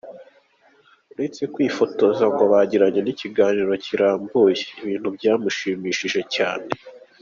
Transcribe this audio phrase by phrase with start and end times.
[1.11, 6.67] Uretse kwifotoza ngo bagiranye n’ikiganiro kirambuye, ibintu byamushimishije cyane.